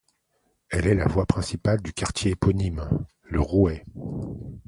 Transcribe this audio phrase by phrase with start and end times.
[0.71, 2.89] Elle est la voie principale du quartier éponyme,
[3.21, 3.85] Le Rouet.